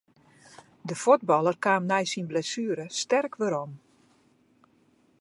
De 0.87 0.95
fuotballer 1.01 1.57
kaam 1.63 1.83
nei 1.89 2.05
syn 2.11 2.27
blessuere 2.31 2.85
sterk 3.01 3.33
werom. 3.41 3.71